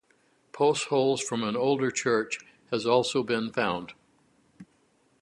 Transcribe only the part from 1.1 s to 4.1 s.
from an older church has also been found.